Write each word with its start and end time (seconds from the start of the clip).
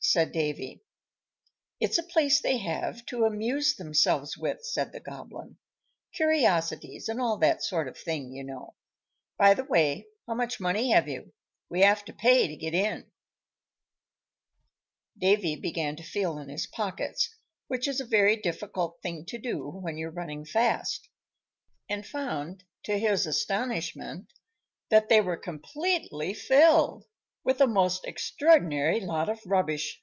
said 0.00 0.30
Davy. 0.30 0.82
"It's 1.80 1.98
a 1.98 2.04
place 2.04 2.40
they 2.40 2.58
have 2.58 3.04
to 3.06 3.24
amuse 3.24 3.74
themselves 3.74 4.38
with," 4.38 4.64
said 4.64 4.92
the 4.92 5.00
Goblin, 5.00 5.58
"curiosities, 6.14 7.08
and 7.08 7.20
all 7.20 7.38
that 7.38 7.64
sort 7.64 7.88
of 7.88 7.98
thing, 7.98 8.32
you 8.32 8.44
know. 8.44 8.76
By 9.36 9.52
the 9.52 9.64
way, 9.64 10.06
how 10.28 10.34
much 10.34 10.60
money 10.60 10.92
have 10.92 11.08
you? 11.08 11.32
We 11.68 11.80
have 11.80 12.04
to 12.04 12.12
pay 12.12 12.46
to 12.46 12.54
get 12.56 12.72
in." 12.72 13.10
[Illustration: 13.10 13.12
"BELLS 15.16 15.16
WERE 15.16 15.16
PEALING 15.18 15.26
IN 15.26 15.26
ALL 15.26 15.36
DIRECTIONS."] 15.40 15.54
Davy 15.56 15.60
began 15.60 15.96
to 15.96 16.02
feel 16.04 16.38
in 16.38 16.48
his 16.48 16.66
pockets 16.68 17.34
(which 17.66 17.88
is 17.88 18.00
a 18.00 18.04
very 18.06 18.36
difficult 18.36 19.00
thing 19.02 19.24
to 19.26 19.38
do 19.38 19.68
when 19.68 19.98
you're 19.98 20.12
running 20.12 20.44
fast), 20.44 21.08
and 21.88 22.06
found, 22.06 22.64
to 22.84 22.96
his 22.96 23.26
astonishment, 23.26 24.32
that 24.88 25.08
they 25.08 25.20
were 25.20 25.36
completely 25.36 26.32
filled 26.32 27.04
with 27.42 27.58
a 27.58 27.66
most 27.66 28.04
extraordinary 28.04 29.00
lot 29.00 29.26
of 29.30 29.40
rubbish. 29.46 30.02